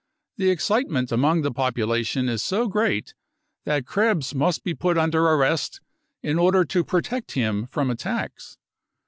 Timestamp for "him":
7.33-7.67